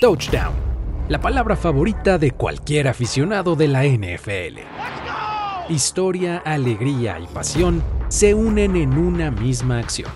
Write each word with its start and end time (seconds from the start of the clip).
Touchdown, 0.00 0.54
la 1.08 1.20
palabra 1.20 1.56
favorita 1.56 2.18
de 2.18 2.30
cualquier 2.30 2.86
aficionado 2.86 3.56
de 3.56 3.66
la 3.66 3.82
NFL. 3.82 4.60
Historia, 5.68 6.40
alegría 6.44 7.18
y 7.18 7.26
pasión 7.26 7.82
se 8.06 8.32
unen 8.32 8.76
en 8.76 8.96
una 8.96 9.32
misma 9.32 9.80
acción. 9.80 10.12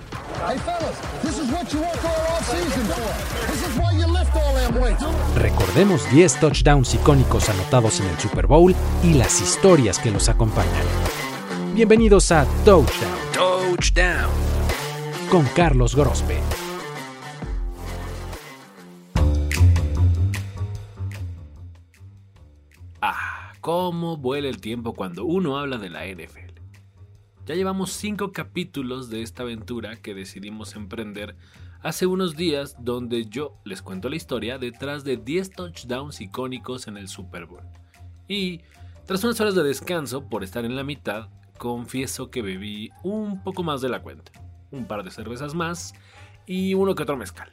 Recordemos 5.34 6.08
10 6.12 6.38
touchdowns 6.38 6.94
icónicos 6.94 7.48
anotados 7.48 7.98
en 7.98 8.06
el 8.06 8.18
Super 8.20 8.46
Bowl 8.46 8.76
y 9.02 9.14
las 9.14 9.40
historias 9.40 9.98
que 9.98 10.12
los 10.12 10.28
acompañan. 10.28 10.86
Bienvenidos 11.74 12.30
a 12.30 12.46
Touchdown. 12.64 13.18
Touchdown. 13.34 14.30
Con 15.28 15.44
Carlos 15.56 15.96
Grospe. 15.96 16.51
Cómo 23.62 24.16
vuela 24.16 24.48
el 24.48 24.60
tiempo 24.60 24.92
cuando 24.92 25.24
uno 25.24 25.56
habla 25.56 25.78
de 25.78 25.88
la 25.88 26.04
NFL. 26.04 26.60
Ya 27.46 27.54
llevamos 27.54 27.92
cinco 27.92 28.32
capítulos 28.32 29.08
de 29.08 29.22
esta 29.22 29.44
aventura 29.44 29.94
que 29.94 30.14
decidimos 30.14 30.74
emprender 30.74 31.36
hace 31.80 32.06
unos 32.06 32.34
días 32.34 32.74
donde 32.80 33.26
yo 33.26 33.56
les 33.64 33.80
cuento 33.80 34.08
la 34.08 34.16
historia 34.16 34.58
detrás 34.58 35.04
de 35.04 35.16
10 35.16 35.50
touchdowns 35.52 36.20
icónicos 36.20 36.88
en 36.88 36.96
el 36.96 37.06
Super 37.06 37.46
Bowl. 37.46 37.62
Y 38.26 38.62
tras 39.06 39.22
unas 39.22 39.40
horas 39.40 39.54
de 39.54 39.62
descanso 39.62 40.28
por 40.28 40.42
estar 40.42 40.64
en 40.64 40.74
la 40.74 40.82
mitad, 40.82 41.28
confieso 41.56 42.30
que 42.30 42.42
bebí 42.42 42.90
un 43.04 43.44
poco 43.44 43.62
más 43.62 43.80
de 43.80 43.90
la 43.90 44.02
cuenta, 44.02 44.32
un 44.72 44.86
par 44.86 45.04
de 45.04 45.12
cervezas 45.12 45.54
más 45.54 45.94
y 46.46 46.74
uno 46.74 46.96
que 46.96 47.04
otro 47.04 47.16
mezcal. 47.16 47.52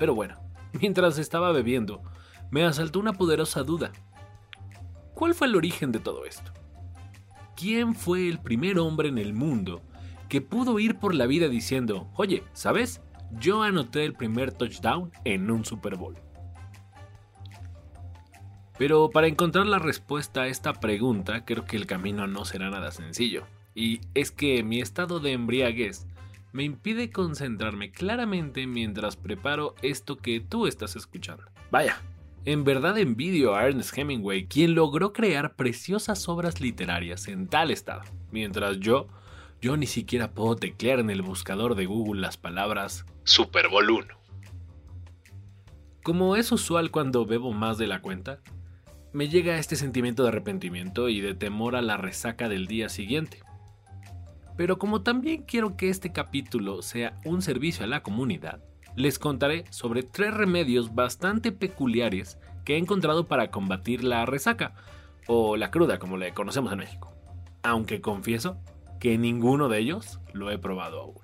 Pero 0.00 0.16
bueno, 0.16 0.40
mientras 0.80 1.16
estaba 1.18 1.52
bebiendo, 1.52 2.02
me 2.50 2.64
asaltó 2.64 2.98
una 2.98 3.12
poderosa 3.12 3.62
duda 3.62 3.92
¿Cuál 5.22 5.34
fue 5.36 5.46
el 5.46 5.54
origen 5.54 5.92
de 5.92 6.00
todo 6.00 6.24
esto? 6.24 6.50
¿Quién 7.54 7.94
fue 7.94 8.28
el 8.28 8.40
primer 8.40 8.80
hombre 8.80 9.08
en 9.08 9.18
el 9.18 9.34
mundo 9.34 9.80
que 10.28 10.40
pudo 10.40 10.80
ir 10.80 10.98
por 10.98 11.14
la 11.14 11.26
vida 11.26 11.46
diciendo, 11.46 12.10
oye, 12.16 12.42
¿sabes? 12.54 13.00
Yo 13.38 13.62
anoté 13.62 14.04
el 14.04 14.14
primer 14.14 14.50
touchdown 14.50 15.12
en 15.24 15.48
un 15.48 15.64
Super 15.64 15.94
Bowl. 15.94 16.16
Pero 18.76 19.10
para 19.10 19.28
encontrar 19.28 19.66
la 19.66 19.78
respuesta 19.78 20.40
a 20.42 20.48
esta 20.48 20.72
pregunta, 20.72 21.44
creo 21.44 21.66
que 21.66 21.76
el 21.76 21.86
camino 21.86 22.26
no 22.26 22.44
será 22.44 22.68
nada 22.70 22.90
sencillo. 22.90 23.46
Y 23.76 24.00
es 24.14 24.32
que 24.32 24.64
mi 24.64 24.80
estado 24.80 25.20
de 25.20 25.34
embriaguez 25.34 26.04
me 26.50 26.64
impide 26.64 27.12
concentrarme 27.12 27.92
claramente 27.92 28.66
mientras 28.66 29.14
preparo 29.14 29.76
esto 29.82 30.16
que 30.16 30.40
tú 30.40 30.66
estás 30.66 30.96
escuchando. 30.96 31.44
Vaya, 31.70 32.02
en 32.44 32.64
verdad 32.64 32.98
envidio 32.98 33.54
a 33.54 33.66
Ernest 33.66 33.96
Hemingway, 33.96 34.46
quien 34.46 34.74
logró 34.74 35.12
crear 35.12 35.54
preciosas 35.54 36.28
obras 36.28 36.60
literarias 36.60 37.28
en 37.28 37.46
tal 37.46 37.70
estado, 37.70 38.02
mientras 38.32 38.80
yo, 38.80 39.06
yo 39.60 39.76
ni 39.76 39.86
siquiera 39.86 40.32
puedo 40.32 40.56
teclear 40.56 40.98
en 40.98 41.10
el 41.10 41.22
buscador 41.22 41.76
de 41.76 41.86
Google 41.86 42.20
las 42.20 42.36
palabras 42.36 43.04
Super 43.24 43.68
Bowl 43.68 43.88
1. 43.90 44.06
Como 46.02 46.34
es 46.34 46.50
usual 46.50 46.90
cuando 46.90 47.26
bebo 47.26 47.52
más 47.52 47.78
de 47.78 47.86
la 47.86 48.02
cuenta, 48.02 48.40
me 49.12 49.28
llega 49.28 49.58
este 49.58 49.76
sentimiento 49.76 50.24
de 50.24 50.30
arrepentimiento 50.30 51.08
y 51.08 51.20
de 51.20 51.34
temor 51.34 51.76
a 51.76 51.82
la 51.82 51.96
resaca 51.96 52.48
del 52.48 52.66
día 52.66 52.88
siguiente. 52.88 53.40
Pero 54.56 54.78
como 54.78 55.02
también 55.02 55.42
quiero 55.42 55.76
que 55.76 55.90
este 55.90 56.12
capítulo 56.12 56.82
sea 56.82 57.16
un 57.24 57.40
servicio 57.40 57.84
a 57.84 57.88
la 57.88 58.02
comunidad, 58.02 58.64
les 58.96 59.18
contaré 59.18 59.64
sobre 59.70 60.02
tres 60.02 60.34
remedios 60.34 60.94
bastante 60.94 61.52
peculiares 61.52 62.38
que 62.64 62.74
he 62.74 62.78
encontrado 62.78 63.26
para 63.26 63.50
combatir 63.50 64.04
la 64.04 64.26
resaca, 64.26 64.74
o 65.26 65.56
la 65.56 65.70
cruda 65.70 65.98
como 65.98 66.16
le 66.16 66.34
conocemos 66.34 66.72
en 66.72 66.78
México. 66.78 67.12
Aunque 67.62 68.00
confieso 68.00 68.58
que 68.98 69.18
ninguno 69.18 69.68
de 69.68 69.78
ellos 69.78 70.20
lo 70.32 70.50
he 70.50 70.58
probado 70.58 71.00
aún. 71.00 71.14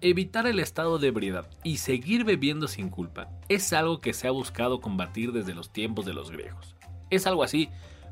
Evitar 0.00 0.46
el 0.46 0.60
estado 0.60 0.98
de 0.98 1.08
ebriedad 1.08 1.48
y 1.64 1.78
seguir 1.78 2.24
bebiendo 2.24 2.68
sin 2.68 2.88
culpa 2.88 3.28
es 3.48 3.72
algo 3.72 4.00
que 4.00 4.12
se 4.12 4.28
ha 4.28 4.30
buscado 4.30 4.80
combatir 4.80 5.32
desde 5.32 5.54
los 5.54 5.72
tiempos 5.72 6.06
de 6.06 6.14
los 6.14 6.30
griegos. 6.30 6.76
Es 7.10 7.26
algo 7.26 7.42
así 7.42 7.68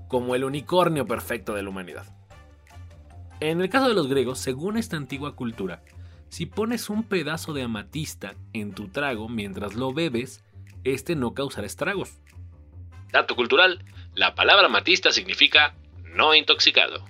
como 0.08 0.34
el 0.34 0.44
unicornio 0.44 1.06
perfecto 1.06 1.54
de 1.54 1.62
la 1.62 1.70
humanidad. 1.70 2.06
En 3.38 3.60
el 3.60 3.68
caso 3.68 3.86
de 3.88 3.94
los 3.94 4.08
griegos, 4.08 4.38
según 4.38 4.76
esta 4.76 4.96
antigua 4.96 5.36
cultura, 5.36 5.82
si 6.36 6.44
pones 6.44 6.90
un 6.90 7.02
pedazo 7.02 7.54
de 7.54 7.62
amatista 7.62 8.34
en 8.52 8.74
tu 8.74 8.88
trago 8.88 9.26
mientras 9.26 9.74
lo 9.74 9.94
bebes, 9.94 10.44
este 10.84 11.16
no 11.16 11.32
causará 11.32 11.66
estragos. 11.66 12.20
Dato 13.10 13.34
cultural, 13.34 13.82
la 14.14 14.34
palabra 14.34 14.66
amatista 14.66 15.12
significa 15.12 15.74
no 16.14 16.34
intoxicado. 16.34 17.02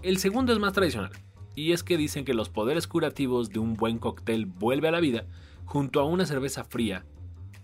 El 0.00 0.16
segundo 0.16 0.54
es 0.54 0.60
más 0.60 0.72
tradicional, 0.72 1.12
y 1.54 1.72
es 1.72 1.82
que 1.82 1.98
dicen 1.98 2.24
que 2.24 2.32
los 2.32 2.48
poderes 2.48 2.86
curativos 2.86 3.50
de 3.50 3.58
un 3.58 3.74
buen 3.74 3.98
cóctel 3.98 4.46
vuelve 4.46 4.88
a 4.88 4.92
la 4.92 5.00
vida 5.00 5.26
junto 5.66 6.00
a 6.00 6.04
una 6.04 6.24
cerveza 6.24 6.64
fría. 6.64 7.04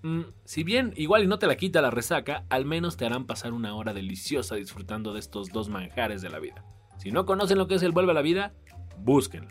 Mm, 0.03 0.25
si 0.45 0.65
bien 0.65 0.93
igual 0.99 1.25
y 1.25 1.29
no 1.29 1.39
te 1.39 1.47
la 1.47 1.57
quita 1.57 1.81
la 1.81 1.91
resaca, 1.91 2.45
al 2.51 2.67
menos 2.67 2.99
te 2.99 3.07
harán 3.07 3.25
pasar 3.25 3.55
una 3.55 3.75
hora 3.75 3.95
deliciosa 3.95 4.55
disfrutando 4.55 5.15
de 5.15 5.21
estos 5.21 5.49
dos 5.49 5.71
manjares 5.71 6.21
de 6.21 6.29
la 6.29 6.41
vida. 6.41 6.63
Si 6.99 7.11
no 7.11 7.25
conocen 7.25 7.57
lo 7.57 7.69
que 7.69 7.77
es 7.77 7.83
el 7.83 7.93
vuelve 7.93 8.11
a 8.11 8.15
la 8.15 8.21
vida, 8.21 8.53
búsquenlo. 8.99 9.49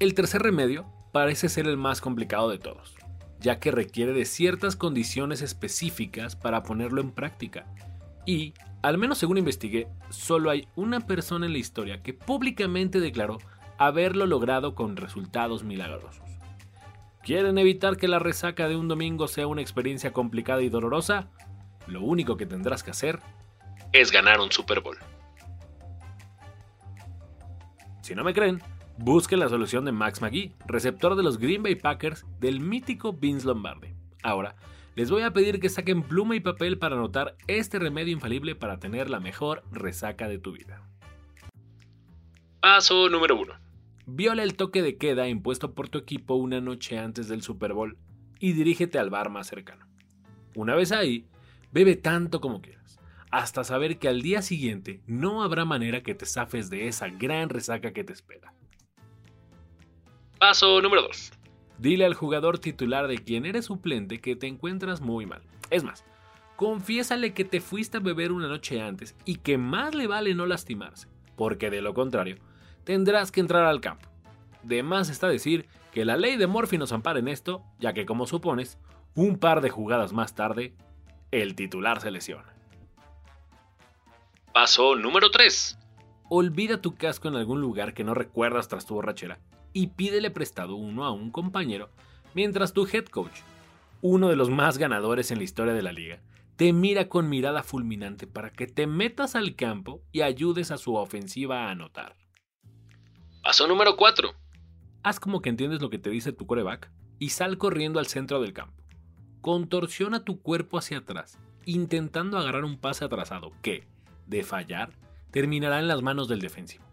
El 0.00 0.14
tercer 0.14 0.42
remedio 0.42 0.86
parece 1.10 1.48
ser 1.48 1.66
el 1.66 1.76
más 1.76 2.00
complicado 2.00 2.48
de 2.50 2.58
todos, 2.58 2.94
ya 3.40 3.58
que 3.58 3.72
requiere 3.72 4.12
de 4.12 4.26
ciertas 4.26 4.76
condiciones 4.76 5.42
específicas 5.42 6.36
para 6.36 6.62
ponerlo 6.62 7.00
en 7.00 7.10
práctica. 7.10 7.66
Y, 8.24 8.54
al 8.80 8.96
menos 8.96 9.18
según 9.18 9.38
investigué, 9.38 9.88
solo 10.10 10.50
hay 10.50 10.68
una 10.76 11.00
persona 11.00 11.46
en 11.46 11.52
la 11.52 11.58
historia 11.58 12.00
que 12.00 12.14
públicamente 12.14 13.00
declaró 13.00 13.38
haberlo 13.76 14.26
logrado 14.26 14.76
con 14.76 14.96
resultados 14.96 15.64
milagrosos. 15.64 16.22
¿Quieren 17.24 17.58
evitar 17.58 17.96
que 17.96 18.06
la 18.06 18.20
resaca 18.20 18.68
de 18.68 18.76
un 18.76 18.86
domingo 18.86 19.26
sea 19.26 19.48
una 19.48 19.62
experiencia 19.62 20.12
complicada 20.12 20.62
y 20.62 20.68
dolorosa? 20.68 21.28
Lo 21.88 22.02
único 22.02 22.36
que 22.36 22.46
tendrás 22.46 22.84
que 22.84 22.92
hacer 22.92 23.18
es 23.92 24.12
ganar 24.12 24.38
un 24.38 24.52
Super 24.52 24.78
Bowl. 24.80 24.96
Si 28.02 28.14
no 28.14 28.22
me 28.22 28.32
creen, 28.32 28.62
Busquen 29.00 29.38
la 29.38 29.48
solución 29.48 29.84
de 29.84 29.92
Max 29.92 30.20
McGee, 30.20 30.52
receptor 30.66 31.14
de 31.14 31.22
los 31.22 31.38
Green 31.38 31.62
Bay 31.62 31.76
Packers 31.76 32.26
del 32.40 32.58
mítico 32.58 33.12
Vince 33.12 33.46
Lombardi. 33.46 33.94
Ahora, 34.24 34.56
les 34.96 35.08
voy 35.08 35.22
a 35.22 35.32
pedir 35.32 35.60
que 35.60 35.68
saquen 35.68 36.02
pluma 36.02 36.34
y 36.34 36.40
papel 36.40 36.78
para 36.78 36.96
anotar 36.96 37.36
este 37.46 37.78
remedio 37.78 38.12
infalible 38.12 38.56
para 38.56 38.80
tener 38.80 39.08
la 39.08 39.20
mejor 39.20 39.62
resaca 39.70 40.26
de 40.26 40.40
tu 40.40 40.50
vida. 40.50 40.82
Paso 42.58 43.08
número 43.08 43.40
1. 43.40 43.54
Viola 44.06 44.42
el 44.42 44.56
toque 44.56 44.82
de 44.82 44.96
queda 44.96 45.28
impuesto 45.28 45.74
por 45.74 45.88
tu 45.88 45.98
equipo 45.98 46.34
una 46.34 46.60
noche 46.60 46.98
antes 46.98 47.28
del 47.28 47.42
Super 47.42 47.74
Bowl 47.74 47.96
y 48.40 48.52
dirígete 48.54 48.98
al 48.98 49.10
bar 49.10 49.30
más 49.30 49.46
cercano. 49.46 49.86
Una 50.56 50.74
vez 50.74 50.90
ahí, 50.90 51.24
bebe 51.70 51.94
tanto 51.94 52.40
como 52.40 52.60
quieras, 52.60 52.98
hasta 53.30 53.62
saber 53.62 54.00
que 54.00 54.08
al 54.08 54.22
día 54.22 54.42
siguiente 54.42 55.02
no 55.06 55.44
habrá 55.44 55.64
manera 55.64 56.02
que 56.02 56.16
te 56.16 56.26
zafes 56.26 56.68
de 56.68 56.88
esa 56.88 57.08
gran 57.10 57.48
resaca 57.48 57.92
que 57.92 58.02
te 58.02 58.12
espera. 58.12 58.54
Paso 60.38 60.80
número 60.80 61.02
2. 61.02 61.32
Dile 61.78 62.04
al 62.04 62.14
jugador 62.14 62.60
titular 62.60 63.08
de 63.08 63.18
quien 63.18 63.44
eres 63.44 63.64
suplente 63.64 64.20
que 64.20 64.36
te 64.36 64.46
encuentras 64.46 65.00
muy 65.00 65.26
mal. 65.26 65.42
Es 65.70 65.82
más, 65.82 66.04
confiésale 66.54 67.34
que 67.34 67.44
te 67.44 67.60
fuiste 67.60 67.96
a 67.96 68.00
beber 68.00 68.30
una 68.30 68.46
noche 68.46 68.80
antes 68.80 69.16
y 69.24 69.36
que 69.36 69.58
más 69.58 69.96
le 69.96 70.06
vale 70.06 70.36
no 70.36 70.46
lastimarse, 70.46 71.08
porque 71.36 71.70
de 71.70 71.82
lo 71.82 71.92
contrario, 71.92 72.36
tendrás 72.84 73.32
que 73.32 73.40
entrar 73.40 73.64
al 73.64 73.80
campo. 73.80 74.08
De 74.62 74.84
más 74.84 75.08
está 75.08 75.26
decir 75.26 75.66
que 75.92 76.04
la 76.04 76.16
ley 76.16 76.36
de 76.36 76.46
Morphy 76.46 76.78
nos 76.78 76.92
ampara 76.92 77.18
en 77.18 77.26
esto, 77.26 77.64
ya 77.80 77.92
que 77.92 78.06
como 78.06 78.28
supones, 78.28 78.78
un 79.16 79.38
par 79.38 79.60
de 79.60 79.70
jugadas 79.70 80.12
más 80.12 80.36
tarde, 80.36 80.72
el 81.32 81.56
titular 81.56 82.00
se 82.00 82.12
lesiona. 82.12 82.54
Paso 84.52 84.94
número 84.94 85.32
3. 85.32 85.78
Olvida 86.30 86.82
tu 86.82 86.94
casco 86.94 87.28
en 87.28 87.36
algún 87.36 87.62
lugar 87.62 87.94
que 87.94 88.04
no 88.04 88.12
recuerdas 88.12 88.68
tras 88.68 88.84
tu 88.84 88.94
borrachera 88.94 89.40
y 89.72 89.88
pídele 89.88 90.30
prestado 90.30 90.76
uno 90.76 91.04
a 91.04 91.10
un 91.10 91.30
compañero, 91.30 91.88
mientras 92.34 92.74
tu 92.74 92.86
head 92.86 93.06
coach, 93.06 93.40
uno 94.02 94.28
de 94.28 94.36
los 94.36 94.50
más 94.50 94.76
ganadores 94.76 95.30
en 95.30 95.38
la 95.38 95.44
historia 95.44 95.72
de 95.72 95.82
la 95.82 95.92
liga, 95.92 96.20
te 96.56 96.74
mira 96.74 97.08
con 97.08 97.30
mirada 97.30 97.62
fulminante 97.62 98.26
para 98.26 98.50
que 98.50 98.66
te 98.66 98.86
metas 98.86 99.36
al 99.36 99.54
campo 99.54 100.02
y 100.12 100.20
ayudes 100.20 100.70
a 100.70 100.76
su 100.76 100.96
ofensiva 100.96 101.64
a 101.64 101.70
anotar. 101.70 102.14
Paso 103.42 103.66
número 103.66 103.96
4. 103.96 104.30
Haz 105.02 105.20
como 105.20 105.40
que 105.40 105.48
entiendes 105.48 105.80
lo 105.80 105.88
que 105.88 105.98
te 105.98 106.10
dice 106.10 106.32
tu 106.32 106.46
coreback 106.46 106.90
y 107.18 107.30
sal 107.30 107.56
corriendo 107.56 108.00
al 108.00 108.06
centro 108.06 108.42
del 108.42 108.52
campo. 108.52 108.82
Contorsiona 109.40 110.24
tu 110.24 110.42
cuerpo 110.42 110.76
hacia 110.76 110.98
atrás, 110.98 111.38
intentando 111.64 112.36
agarrar 112.36 112.64
un 112.64 112.76
pase 112.76 113.06
atrasado 113.06 113.52
que, 113.62 113.84
de 114.26 114.42
fallar, 114.42 114.90
terminará 115.30 115.78
en 115.78 115.88
las 115.88 116.02
manos 116.02 116.28
del 116.28 116.40
defensivo. 116.40 116.84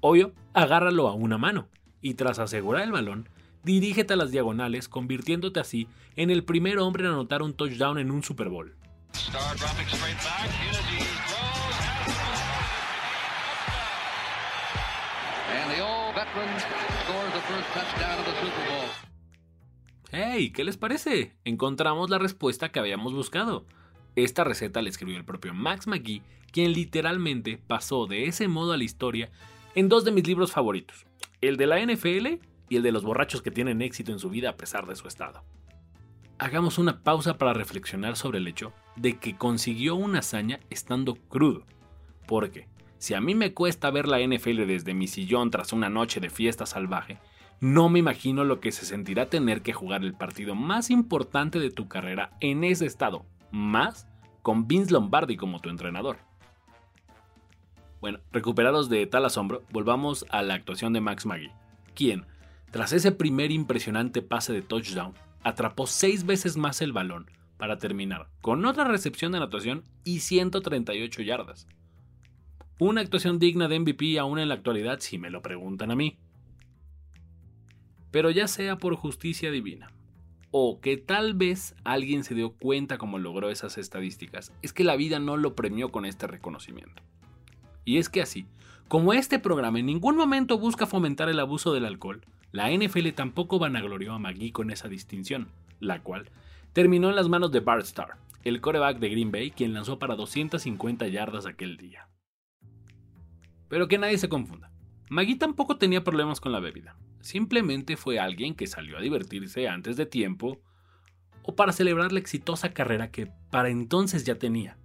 Obvio, 0.00 0.32
agárralo 0.54 1.08
a 1.08 1.14
una 1.14 1.38
mano 1.38 1.68
y 2.00 2.14
tras 2.14 2.38
asegurar 2.38 2.82
el 2.82 2.92
balón, 2.92 3.28
dirígete 3.62 4.14
a 4.14 4.16
las 4.16 4.30
diagonales, 4.30 4.88
convirtiéndote 4.88 5.60
así 5.60 5.88
en 6.14 6.30
el 6.30 6.44
primer 6.44 6.78
hombre 6.78 7.04
en 7.04 7.10
anotar 7.10 7.42
un 7.42 7.54
touchdown 7.54 7.98
en 7.98 8.10
un 8.10 8.22
Super 8.22 8.48
Bowl. 8.48 8.74
¡Hey! 20.12 20.52
¿Qué 20.52 20.64
les 20.64 20.76
parece? 20.76 21.36
Encontramos 21.44 22.10
la 22.10 22.18
respuesta 22.18 22.70
que 22.70 22.78
habíamos 22.78 23.12
buscado. 23.12 23.66
Esta 24.16 24.44
receta 24.44 24.80
la 24.80 24.88
escribió 24.88 25.18
el 25.18 25.26
propio 25.26 25.52
Max 25.52 25.86
McGee, 25.86 26.22
quien 26.50 26.72
literalmente 26.72 27.58
pasó 27.58 28.06
de 28.06 28.24
ese 28.24 28.48
modo 28.48 28.72
a 28.72 28.78
la 28.78 28.84
historia 28.84 29.30
en 29.74 29.90
dos 29.90 30.06
de 30.06 30.10
mis 30.10 30.26
libros 30.26 30.52
favoritos, 30.52 31.06
el 31.42 31.58
de 31.58 31.66
la 31.66 31.80
NFL 31.80 32.40
y 32.70 32.76
el 32.76 32.82
de 32.82 32.92
los 32.92 33.04
borrachos 33.04 33.42
que 33.42 33.50
tienen 33.50 33.82
éxito 33.82 34.12
en 34.12 34.18
su 34.18 34.30
vida 34.30 34.50
a 34.50 34.56
pesar 34.56 34.86
de 34.86 34.96
su 34.96 35.06
estado. 35.06 35.44
Hagamos 36.38 36.78
una 36.78 37.02
pausa 37.02 37.36
para 37.36 37.52
reflexionar 37.52 38.16
sobre 38.16 38.38
el 38.38 38.48
hecho 38.48 38.72
de 38.96 39.18
que 39.18 39.36
consiguió 39.36 39.96
una 39.96 40.20
hazaña 40.20 40.60
estando 40.70 41.16
crudo. 41.16 41.66
Porque, 42.26 42.68
si 42.96 43.12
a 43.12 43.20
mí 43.20 43.34
me 43.34 43.52
cuesta 43.52 43.90
ver 43.90 44.08
la 44.08 44.20
NFL 44.20 44.66
desde 44.66 44.94
mi 44.94 45.08
sillón 45.08 45.50
tras 45.50 45.74
una 45.74 45.90
noche 45.90 46.20
de 46.20 46.30
fiesta 46.30 46.64
salvaje, 46.64 47.18
no 47.60 47.90
me 47.90 47.98
imagino 47.98 48.44
lo 48.44 48.60
que 48.60 48.72
se 48.72 48.86
sentirá 48.86 49.26
tener 49.26 49.60
que 49.60 49.74
jugar 49.74 50.04
el 50.04 50.14
partido 50.14 50.54
más 50.54 50.90
importante 50.90 51.58
de 51.58 51.70
tu 51.70 51.88
carrera 51.88 52.32
en 52.40 52.64
ese 52.64 52.86
estado, 52.86 53.24
más 53.50 54.08
con 54.42 54.68
Vince 54.68 54.92
Lombardi 54.92 55.36
como 55.36 55.60
tu 55.60 55.68
entrenador. 55.68 56.18
Bueno, 58.00 58.20
recuperados 58.30 58.88
de 58.88 59.06
tal 59.06 59.24
asombro, 59.24 59.64
volvamos 59.70 60.26
a 60.30 60.42
la 60.42 60.54
actuación 60.54 60.92
de 60.92 61.00
Max 61.00 61.26
Maggie, 61.26 61.52
quien, 61.94 62.26
tras 62.70 62.92
ese 62.92 63.10
primer 63.10 63.50
impresionante 63.50 64.22
pase 64.22 64.52
de 64.52 64.62
touchdown, 64.62 65.14
atrapó 65.42 65.86
seis 65.86 66.26
veces 66.26 66.56
más 66.56 66.82
el 66.82 66.92
balón 66.92 67.30
para 67.56 67.78
terminar 67.78 68.28
con 68.40 68.64
otra 68.64 68.84
recepción 68.84 69.32
de 69.32 69.38
anotación 69.38 69.84
y 70.04 70.20
138 70.20 71.22
yardas. 71.22 71.66
Una 72.78 73.00
actuación 73.00 73.38
digna 73.38 73.68
de 73.68 73.80
MVP 73.80 74.18
aún 74.18 74.38
en 74.38 74.48
la 74.48 74.54
actualidad 74.54 75.00
si 75.00 75.18
me 75.18 75.30
lo 75.30 75.40
preguntan 75.40 75.90
a 75.90 75.96
mí. 75.96 76.18
Pero 78.10 78.30
ya 78.30 78.48
sea 78.48 78.76
por 78.76 78.94
justicia 78.96 79.50
divina, 79.50 79.90
o 80.58 80.80
que 80.80 80.96
tal 80.96 81.34
vez 81.34 81.74
alguien 81.84 82.24
se 82.24 82.34
dio 82.34 82.54
cuenta 82.54 82.96
cómo 82.96 83.18
logró 83.18 83.50
esas 83.50 83.76
estadísticas, 83.76 84.54
es 84.62 84.72
que 84.72 84.84
la 84.84 84.96
vida 84.96 85.18
no 85.18 85.36
lo 85.36 85.54
premió 85.54 85.90
con 85.90 86.06
este 86.06 86.26
reconocimiento. 86.26 87.02
Y 87.84 87.98
es 87.98 88.08
que 88.08 88.22
así, 88.22 88.46
como 88.88 89.12
este 89.12 89.38
programa 89.38 89.80
en 89.80 89.84
ningún 89.84 90.16
momento 90.16 90.58
busca 90.58 90.86
fomentar 90.86 91.28
el 91.28 91.40
abuso 91.40 91.74
del 91.74 91.84
alcohol, 91.84 92.22
la 92.52 92.70
NFL 92.70 93.10
tampoco 93.10 93.58
vanaglorió 93.58 94.14
a 94.14 94.18
McGee 94.18 94.52
con 94.52 94.70
esa 94.70 94.88
distinción, 94.88 95.48
la 95.78 96.02
cual 96.02 96.30
terminó 96.72 97.10
en 97.10 97.16
las 97.16 97.28
manos 97.28 97.52
de 97.52 97.60
Bart 97.60 97.84
Starr, 97.84 98.16
el 98.42 98.62
coreback 98.62 98.98
de 98.98 99.10
Green 99.10 99.30
Bay, 99.30 99.50
quien 99.50 99.74
lanzó 99.74 99.98
para 99.98 100.16
250 100.16 101.06
yardas 101.08 101.44
aquel 101.44 101.76
día. 101.76 102.08
Pero 103.68 103.88
que 103.88 103.98
nadie 103.98 104.16
se 104.16 104.30
confunda. 104.30 104.70
Magui 105.10 105.34
tampoco 105.34 105.76
tenía 105.76 106.02
problemas 106.02 106.40
con 106.40 106.52
la 106.52 106.60
bebida. 106.60 106.96
Simplemente 107.26 107.96
fue 107.96 108.20
alguien 108.20 108.54
que 108.54 108.68
salió 108.68 108.96
a 108.96 109.00
divertirse 109.00 109.66
antes 109.66 109.96
de 109.96 110.06
tiempo 110.06 110.60
o 111.42 111.56
para 111.56 111.72
celebrar 111.72 112.12
la 112.12 112.20
exitosa 112.20 112.72
carrera 112.72 113.10
que 113.10 113.26
para 113.50 113.68
entonces 113.68 114.22
ya 114.22 114.36
tenía. 114.38 114.76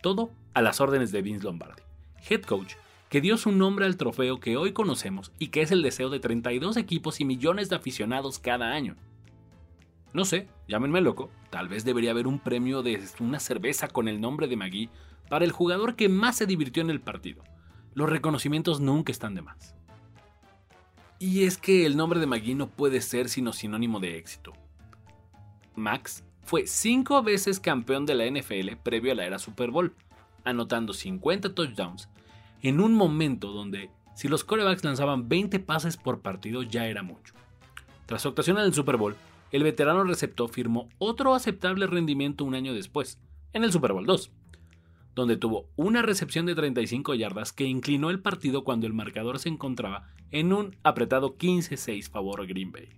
Todo 0.00 0.30
a 0.54 0.62
las 0.62 0.80
órdenes 0.80 1.10
de 1.10 1.22
Vince 1.22 1.42
Lombardi, 1.42 1.82
head 2.30 2.42
coach 2.42 2.74
que 3.08 3.20
dio 3.20 3.36
su 3.36 3.50
nombre 3.50 3.84
al 3.84 3.96
trofeo 3.96 4.38
que 4.38 4.56
hoy 4.56 4.72
conocemos 4.72 5.32
y 5.40 5.48
que 5.48 5.62
es 5.62 5.72
el 5.72 5.82
deseo 5.82 6.08
de 6.08 6.20
32 6.20 6.76
equipos 6.76 7.20
y 7.20 7.24
millones 7.24 7.68
de 7.68 7.74
aficionados 7.74 8.38
cada 8.38 8.70
año. 8.70 8.94
No 10.12 10.24
sé, 10.24 10.46
llámenme 10.68 11.00
loco, 11.00 11.30
tal 11.50 11.66
vez 11.66 11.84
debería 11.84 12.12
haber 12.12 12.28
un 12.28 12.38
premio 12.38 12.84
de 12.84 13.02
una 13.18 13.40
cerveza 13.40 13.88
con 13.88 14.06
el 14.06 14.20
nombre 14.20 14.46
de 14.46 14.54
Magui 14.54 14.88
para 15.28 15.44
el 15.44 15.50
jugador 15.50 15.96
que 15.96 16.08
más 16.08 16.36
se 16.36 16.46
divirtió 16.46 16.80
en 16.80 16.90
el 16.90 17.00
partido 17.00 17.42
los 17.94 18.08
reconocimientos 18.08 18.80
nunca 18.80 19.12
están 19.12 19.34
de 19.34 19.42
más. 19.42 19.74
Y 21.22 21.44
es 21.44 21.56
que 21.56 21.86
el 21.86 21.96
nombre 21.96 22.18
de 22.18 22.26
Magui 22.26 22.56
no 22.56 22.66
puede 22.68 23.00
ser 23.00 23.28
sino 23.28 23.52
sinónimo 23.52 24.00
de 24.00 24.18
éxito. 24.18 24.52
Max 25.76 26.24
fue 26.42 26.66
cinco 26.66 27.22
veces 27.22 27.60
campeón 27.60 28.06
de 28.06 28.16
la 28.16 28.28
NFL 28.28 28.74
previo 28.82 29.12
a 29.12 29.14
la 29.14 29.24
era 29.24 29.38
Super 29.38 29.70
Bowl, 29.70 29.94
anotando 30.42 30.92
50 30.92 31.54
touchdowns 31.54 32.08
en 32.60 32.80
un 32.80 32.94
momento 32.94 33.52
donde 33.52 33.88
si 34.16 34.26
los 34.26 34.42
corebacks 34.42 34.82
lanzaban 34.82 35.28
20 35.28 35.60
pases 35.60 35.96
por 35.96 36.22
partido 36.22 36.64
ya 36.64 36.86
era 36.86 37.04
mucho. 37.04 37.34
Tras 38.06 38.22
su 38.22 38.26
actuación 38.26 38.58
en 38.58 38.64
el 38.64 38.74
Super 38.74 38.96
Bowl, 38.96 39.14
el 39.52 39.62
veterano 39.62 40.02
receptor 40.02 40.50
firmó 40.50 40.88
otro 40.98 41.36
aceptable 41.36 41.86
rendimiento 41.86 42.44
un 42.44 42.56
año 42.56 42.74
después, 42.74 43.20
en 43.52 43.62
el 43.62 43.70
Super 43.70 43.92
Bowl 43.92 44.06
2, 44.06 44.32
donde 45.14 45.36
tuvo 45.36 45.68
una 45.76 46.02
recepción 46.02 46.46
de 46.46 46.54
35 46.54 47.14
yardas 47.14 47.52
que 47.52 47.64
inclinó 47.64 48.10
el 48.10 48.20
partido 48.20 48.64
cuando 48.64 48.86
el 48.86 48.92
marcador 48.92 49.38
se 49.38 49.48
encontraba 49.48 50.08
en 50.30 50.52
un 50.52 50.76
apretado 50.82 51.36
15-6 51.36 52.08
favor 52.08 52.46
Green 52.46 52.72
Bay. 52.72 52.88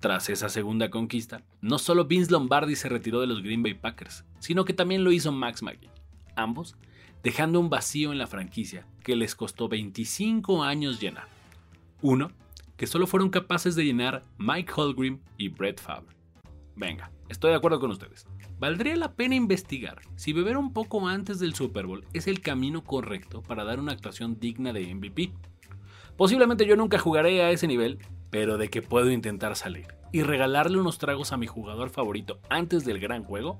Tras 0.00 0.28
esa 0.30 0.48
segunda 0.48 0.90
conquista, 0.90 1.44
no 1.60 1.78
solo 1.78 2.06
Vince 2.06 2.32
Lombardi 2.32 2.74
se 2.74 2.88
retiró 2.88 3.20
de 3.20 3.28
los 3.28 3.42
Green 3.42 3.62
Bay 3.62 3.74
Packers, 3.74 4.24
sino 4.40 4.64
que 4.64 4.72
también 4.72 5.04
lo 5.04 5.12
hizo 5.12 5.30
Max 5.30 5.62
Maggie, 5.62 5.90
ambos 6.34 6.76
dejando 7.22 7.60
un 7.60 7.70
vacío 7.70 8.12
en 8.12 8.18
la 8.18 8.26
franquicia 8.26 8.86
que 9.04 9.16
les 9.16 9.34
costó 9.34 9.68
25 9.68 10.64
años 10.64 11.00
llenar. 11.00 11.28
Uno 12.00 12.32
que 12.76 12.86
solo 12.86 13.06
fueron 13.06 13.30
capaces 13.30 13.76
de 13.76 13.84
llenar 13.84 14.24
Mike 14.38 14.72
Holgrim 14.74 15.20
y 15.36 15.48
Brett 15.48 15.80
Favre. 15.80 16.16
Venga, 16.74 17.12
estoy 17.28 17.50
de 17.50 17.56
acuerdo 17.56 17.78
con 17.78 17.90
ustedes. 17.90 18.26
Valdría 18.62 18.94
la 18.94 19.14
pena 19.16 19.34
investigar 19.34 20.02
si 20.14 20.32
beber 20.32 20.56
un 20.56 20.72
poco 20.72 21.08
antes 21.08 21.40
del 21.40 21.52
Super 21.52 21.84
Bowl 21.84 22.06
es 22.12 22.28
el 22.28 22.40
camino 22.40 22.84
correcto 22.84 23.42
para 23.42 23.64
dar 23.64 23.80
una 23.80 23.90
actuación 23.90 24.38
digna 24.38 24.72
de 24.72 24.94
MVP. 24.94 25.32
Posiblemente 26.16 26.64
yo 26.64 26.76
nunca 26.76 26.96
jugaré 26.96 27.42
a 27.42 27.50
ese 27.50 27.66
nivel, 27.66 27.98
pero 28.30 28.58
de 28.58 28.70
que 28.70 28.80
puedo 28.80 29.10
intentar 29.10 29.56
salir 29.56 29.88
y 30.12 30.22
regalarle 30.22 30.78
unos 30.78 30.98
tragos 30.98 31.32
a 31.32 31.36
mi 31.36 31.48
jugador 31.48 31.90
favorito 31.90 32.38
antes 32.50 32.84
del 32.84 33.00
gran 33.00 33.24
juego, 33.24 33.58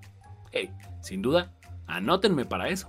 hey, 0.53 0.71
sin 1.01 1.21
duda, 1.21 1.53
anótenme 1.89 2.45
para 2.45 2.69
eso. 2.69 2.89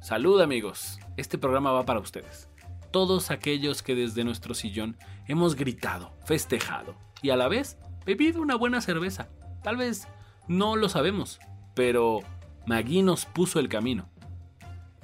Salud 0.00 0.40
amigos, 0.40 0.98
este 1.18 1.36
programa 1.36 1.72
va 1.72 1.84
para 1.84 2.00
ustedes. 2.00 2.48
Todos 2.90 3.30
aquellos 3.30 3.82
que 3.82 3.94
desde 3.94 4.24
nuestro 4.24 4.54
sillón 4.54 4.96
hemos 5.28 5.54
gritado, 5.54 6.14
festejado 6.24 6.94
y 7.20 7.28
a 7.28 7.36
la 7.36 7.48
vez 7.48 7.76
bebido 8.10 8.42
una 8.42 8.56
buena 8.56 8.80
cerveza. 8.80 9.28
Tal 9.62 9.76
vez 9.76 10.08
no 10.48 10.74
lo 10.74 10.88
sabemos, 10.88 11.38
pero 11.74 12.20
Magui 12.66 13.02
nos 13.02 13.24
puso 13.24 13.60
el 13.60 13.68
camino. 13.68 14.08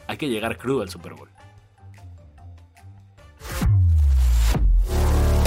Hay 0.09 0.17
que 0.17 0.29
llegar 0.29 0.59
crudo 0.59 0.83
al 0.83 0.91
Super 0.91 1.15
Bowl. 1.15 1.31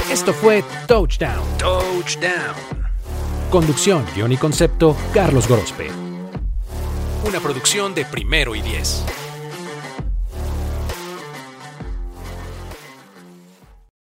Esto 0.10 0.34
fue 0.34 0.64
Touchdown. 0.88 1.44
Touchdown. 1.58 2.56
Conducción, 3.52 4.06
guion 4.16 4.32
y 4.32 4.38
concepto, 4.38 4.96
Carlos 5.14 5.48
Gorospe. 5.48 5.92
Una 7.28 7.42
producción 7.42 7.94
de 7.94 8.06
primero 8.06 8.56
y 8.56 8.62
diez. 8.62 9.04